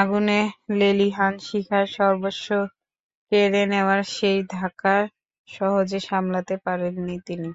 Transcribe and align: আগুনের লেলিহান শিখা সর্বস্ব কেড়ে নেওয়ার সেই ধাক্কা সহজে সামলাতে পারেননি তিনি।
আগুনের 0.00 0.46
লেলিহান 0.78 1.34
শিখা 1.46 1.80
সর্বস্ব 1.94 2.48
কেড়ে 3.32 3.62
নেওয়ার 3.72 4.00
সেই 4.14 4.38
ধাক্কা 4.52 4.96
সহজে 5.48 5.98
সামলাতে 6.08 6.54
পারেননি 6.64 7.16
তিনি। 7.26 7.50